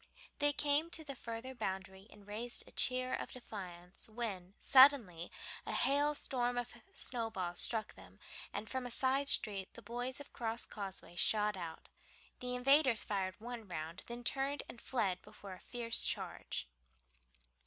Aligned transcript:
They 0.39 0.51
came 0.51 0.89
to 0.89 1.03
the 1.03 1.13
further 1.13 1.53
boundary 1.53 2.07
and 2.09 2.25
raised 2.25 2.67
a 2.67 2.71
cheer 2.71 3.13
of 3.13 3.33
defiance, 3.33 4.09
when 4.09 4.55
suddenly 4.57 5.29
a 5.63 5.73
hail 5.73 6.15
storm 6.15 6.57
of 6.57 6.73
snowballs 6.95 7.59
struck 7.59 7.93
them, 7.93 8.19
and 8.51 8.67
from 8.67 8.87
a 8.87 8.89
side 8.89 9.27
street 9.27 9.69
the 9.75 9.83
boys 9.83 10.19
of 10.19 10.25
the 10.25 10.33
Crosscauseway 10.39 11.17
shot 11.19 11.55
out. 11.55 11.87
The 12.39 12.55
invaders 12.55 13.03
fired 13.03 13.35
one 13.39 13.67
round, 13.67 14.01
then 14.07 14.23
turned 14.23 14.63
and 14.67 14.81
fled 14.81 15.21
before 15.21 15.53
a 15.53 15.59
fierce 15.59 16.03
charge. 16.03 16.67